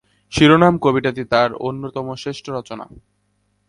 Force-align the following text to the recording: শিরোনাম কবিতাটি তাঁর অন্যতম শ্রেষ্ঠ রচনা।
শিরোনাম 0.31 0.73
কবিতাটি 0.77 1.23
তাঁর 1.25 1.49
অন্যতম 1.59 2.07
শ্রেষ্ঠ 2.15 2.45
রচনা। 2.49 2.85